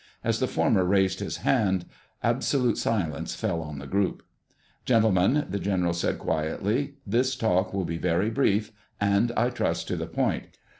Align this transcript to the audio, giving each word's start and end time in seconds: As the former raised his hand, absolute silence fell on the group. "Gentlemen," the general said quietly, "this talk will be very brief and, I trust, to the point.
As 0.23 0.39
the 0.39 0.47
former 0.47 0.83
raised 0.83 1.19
his 1.19 1.37
hand, 1.45 1.85
absolute 2.23 2.79
silence 2.79 3.35
fell 3.35 3.61
on 3.61 3.77
the 3.77 3.85
group. 3.85 4.23
"Gentlemen," 4.83 5.45
the 5.47 5.59
general 5.59 5.93
said 5.93 6.17
quietly, 6.17 6.95
"this 7.05 7.35
talk 7.35 7.71
will 7.71 7.85
be 7.85 7.99
very 7.99 8.31
brief 8.31 8.71
and, 8.99 9.31
I 9.37 9.51
trust, 9.51 9.87
to 9.89 9.95
the 9.95 10.07
point. 10.07 10.57